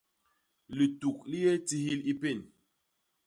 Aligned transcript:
Lituk 0.77 1.19
li 1.29 1.37
yé 1.45 1.53
tihil 1.67 2.01
i 2.11 2.13
pén. 2.21 2.39